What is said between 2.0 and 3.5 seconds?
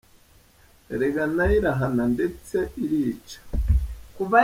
ndetse Irica!